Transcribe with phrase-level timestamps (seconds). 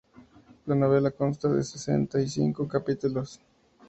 [0.65, 3.39] La novela consta de sesenta y cinco capítulos.